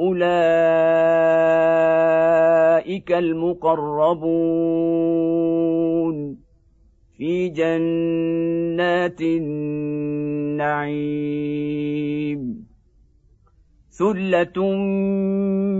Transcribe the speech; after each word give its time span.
اولئك 0.00 0.28
المقربون 3.12 4.58
في 7.16 7.48
جنات 7.48 9.20
النعيم 9.20 9.78
ثله 13.90 14.74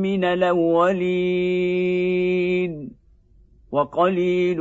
من 0.03 0.25
الاولين 0.25 1.79
وقليل 3.73 4.61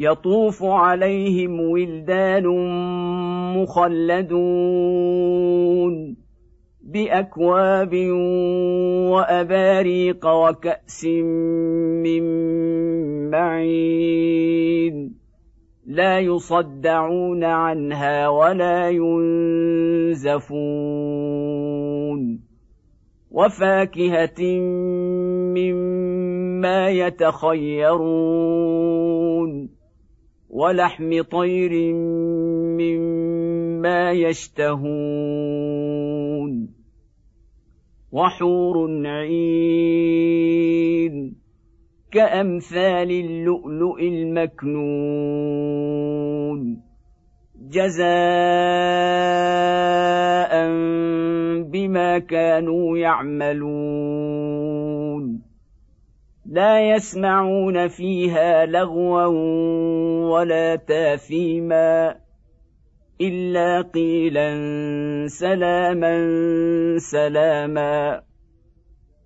يطوف 0.00 0.64
عليهم 0.64 1.60
ولدان 1.60 2.46
مخلدون 3.56 4.60
بأكواب 6.82 7.94
وأباريق 9.10 10.26
وكأس 10.26 11.04
من 12.04 12.22
معين. 13.30 15.19
لا 15.86 16.18
يصدعون 16.18 17.44
عنها 17.44 18.28
ولا 18.28 18.90
ينزفون 18.90 20.40
وفاكهة 23.30 24.42
مما 25.56 26.88
يتخيرون 26.90 28.40
ولحم 30.50 31.22
طير 31.22 31.94
مما 32.80 34.10
يشتهون 34.12 34.80
وحور 38.12 39.06
عين 39.06 40.20
كأمثال 42.12 43.10
اللؤلؤ 43.10 44.00
المكنون. 44.00 45.30
جزاء 47.70 48.10
بما 51.62 52.18
كانوا 52.18 52.98
يعملون. 52.98 54.40
لا 56.46 56.94
يسمعون 56.94 57.88
فيها 57.88 58.66
لغوا 58.66 59.26
ولا 60.38 60.76
تاثيما 60.76 62.14
إلا 63.20 63.82
قيلا 63.82 64.56
سلاما 65.26 66.14
سلاما. 66.98 68.29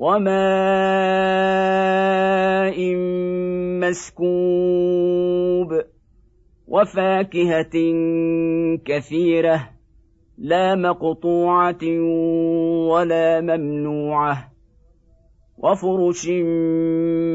وماء 0.00 0.30
مسكوب 3.84 5.70
وفاكهة 6.68 7.76
كثيرة 8.84 9.70
لا 10.38 10.74
مقطوعة 10.74 11.84
ولا 12.88 13.40
ممنوعة 13.40 14.52
وفرش 15.58 16.28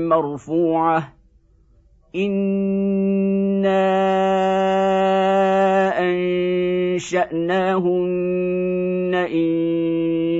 مرفوعة 0.09 1.13
إنا 2.15 3.85
أنشأناهن 6.95 8.05
إن 9.15 9.84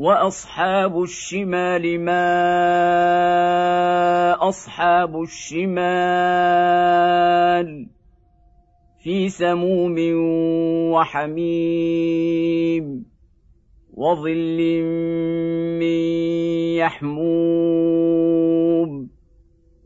واصحاب 0.00 1.02
الشمال 1.02 2.00
ما 2.00 2.32
اصحاب 4.48 5.22
الشمال 5.22 5.76
في 9.02 9.28
سموم 9.28 9.96
وحميم 10.92 12.84
وظل 13.94 14.82
من 15.80 16.00
يحموم 16.80 18.10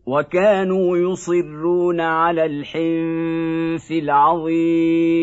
وكانوا 0.06 0.98
يصرون 0.98 2.02
على 2.02 2.46
الحنث 2.46 3.92
العظيم. 3.92 5.16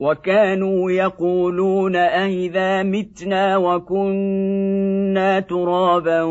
وكانوا 0.00 0.90
يقولون 0.90 1.96
أئذا 1.96 2.82
متنا 2.82 3.56
وكنا 3.56 5.40
ترابا 5.40 6.22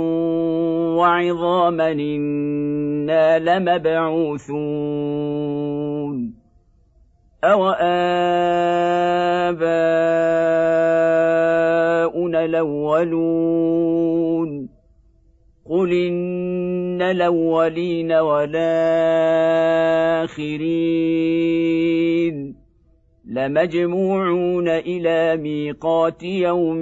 وعظاما 0.98 1.92
إنا 1.92 3.40
لمبعوثون. 3.40 6.39
أوآباؤنا 7.44 7.80
الأولون 12.46 14.00
قل 15.70 15.94
إن 15.94 17.02
الأولين 17.02 18.12
والآخرين 18.12 18.60
لمجموعون 23.26 24.68
إلى 24.70 25.38
ميقات 25.38 26.24
يوم 26.24 26.82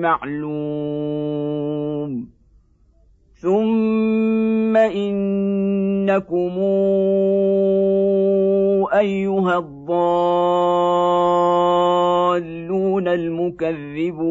معلوم 0.00 1.47
ثم 3.40 4.76
انكم 4.76 6.58
ايها 8.92 9.58
الضالون 9.58 9.88
المكذبون 13.08 14.28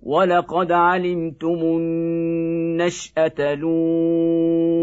ولقد 0.03 0.73
علمتم 0.73 1.59
النشأة 1.63 3.35
الأولى 3.39 4.75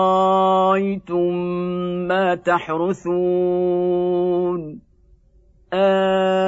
ما 2.07 2.36
تحرثون 2.36 3.68
أنتم 5.74 6.45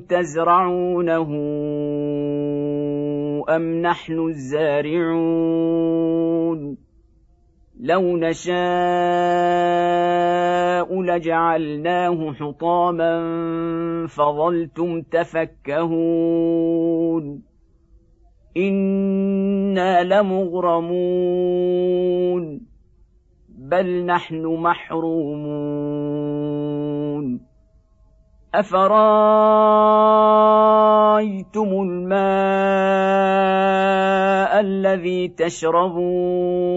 تزرعونه 0.00 1.28
ام 3.48 3.82
نحن 3.82 4.18
الزارعون 4.28 5.62
لو 7.80 8.16
نشاء 8.16 8.52
لجعلناه 11.02 12.32
حطاما 12.32 13.12
فظلتم 14.06 15.02
تفكهون 15.02 16.22
أنا 18.56 20.02
لمغرمون 20.02 21.62
بل 23.48 24.06
نحن 24.06 24.46
محرومون 24.46 26.02
افرايتم 28.54 28.92
الماء 31.82 32.22
الذي 34.60 35.28
تشربون 35.28 36.72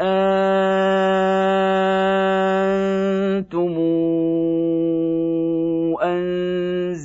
أنتم 0.00 0.74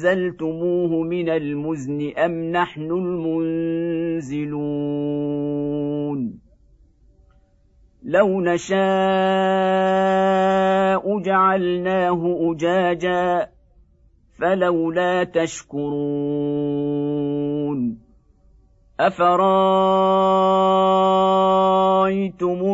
أنزلتموه 0.10 1.04
من 1.04 1.30
المزن 1.30 2.12
أم 2.18 2.52
نحن 2.52 2.92
المنزلون 4.12 4.40
لو 8.04 8.42
نشاء 8.42 8.80
جعلناه 11.20 12.38
أجاجا 12.52 13.50
فلولا 14.40 15.24
تشكرون 15.24 16.40
افرايتم 19.00 19.40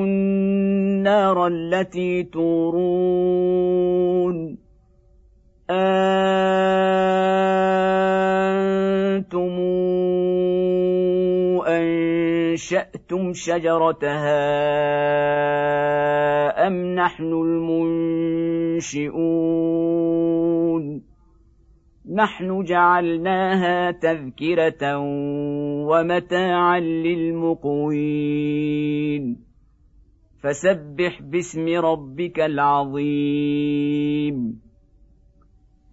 النار 0.03 1.47
التي 1.47 2.23
تورون 2.23 3.35
أنتم 5.69 6.14
انشاتم 12.65 13.33
شجرتها 13.33 14.27
أم 16.67 16.95
نحن 16.95 17.23
المنشئون؟ 17.23 18.95
نحن 22.13 22.63
جعلناها 22.63 23.91
تذكرة 23.91 24.97
ومتاعا 25.87 26.79
للمقوين. 26.79 27.85
فسبح 30.43 31.21
باسم 31.21 31.67
ربك 31.67 32.39
العظيم. 32.39 33.85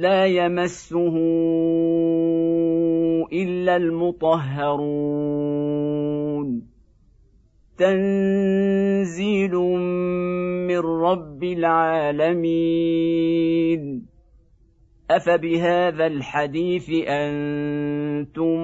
لا 0.00 0.26
يمسه 0.26 1.16
إلا 3.32 3.76
المطهرون. 3.76 4.90
تنزيل 7.78 9.54
من 10.66 10.78
رب 10.78 11.44
العالمين. 11.44 12.40
أفبهذا 15.10 16.06
الحديث 16.06 16.90
أنتم 17.08 18.56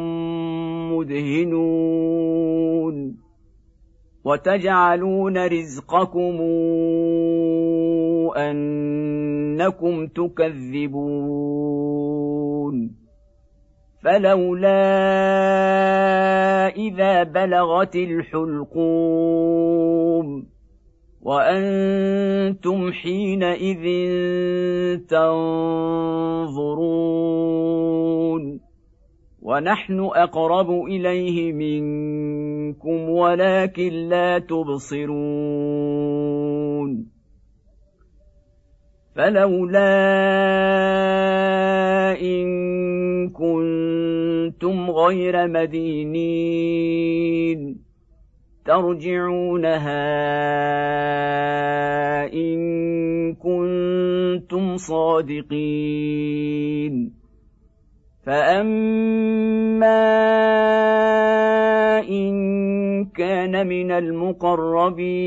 مدهنون. 0.93 2.57
وتجعلون 4.25 5.47
رزقكم 5.47 6.41
أنكم 8.37 10.07
تكذبون 10.07 11.37
فلولا 14.03 14.87
إذا 16.77 17.23
بلغت 17.23 17.97
الحلقوم 17.97 19.47
وأنتم 21.23 22.93
حينئذ 22.93 23.85
تنظرون 25.09 26.47
ونحن 29.43 30.01
أقرب 30.01 30.71
إليه 30.71 31.53
منكم 31.53 33.11
ولكن 33.11 33.93
لا 33.93 34.39
تبصرون 34.39 35.96
فلولا 39.17 39.93
إن 42.21 42.47
كنتم 43.31 44.91
غير 44.91 45.49
مدينين 45.49 46.97
ترجعونها 48.65 50.07
إن 52.33 53.35
كنتم 53.35 54.77
صادقين 54.77 55.97
فأما 58.27 59.97
إن 62.09 63.05
كان 63.05 63.67
من 63.67 63.93
المقربين 63.93 65.27